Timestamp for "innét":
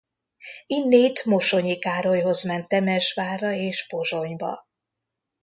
0.65-1.25